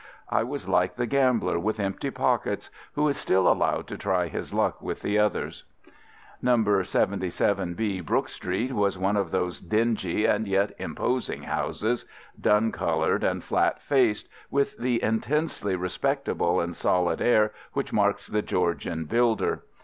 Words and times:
I 0.31 0.41
was 0.43 0.67
like 0.67 0.95
the 0.95 1.05
gambler 1.05 1.59
with 1.59 1.79
empty 1.79 2.09
pockets, 2.09 2.71
who 2.93 3.07
is 3.07 3.17
still 3.19 3.47
allowed 3.47 3.85
to 3.89 3.99
try 3.99 4.29
his 4.29 4.51
luck 4.51 4.81
with 4.81 5.01
the 5.03 5.19
others. 5.19 5.63
No. 6.41 6.57
77B, 6.57 8.03
Brook 8.03 8.27
Street, 8.27 8.71
was 8.73 8.97
one 8.97 9.15
of 9.15 9.29
those 9.29 9.61
dingy 9.61 10.25
and 10.25 10.47
yet 10.47 10.71
imposing 10.79 11.43
houses, 11.43 12.05
dun 12.41 12.71
coloured 12.71 13.23
and 13.23 13.43
flat 13.43 13.79
faced, 13.79 14.27
with 14.49 14.75
the 14.79 15.03
intensely 15.03 15.75
respectable 15.75 16.59
and 16.59 16.75
solid 16.75 17.21
air 17.21 17.53
which 17.73 17.93
marks 17.93 18.25
the 18.25 18.41
Georgian 18.41 19.05
builder. 19.05 19.61